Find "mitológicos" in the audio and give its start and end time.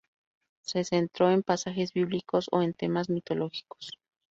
3.11-3.91